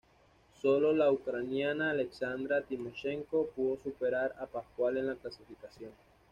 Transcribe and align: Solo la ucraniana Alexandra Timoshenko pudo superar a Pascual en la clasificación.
Solo 0.59 0.93
la 0.93 1.11
ucraniana 1.11 1.91
Alexandra 1.91 2.63
Timoshenko 2.63 3.49
pudo 3.55 3.77
superar 3.83 4.33
a 4.39 4.47
Pascual 4.47 4.97
en 4.97 5.05
la 5.05 5.15
clasificación. 5.15 5.91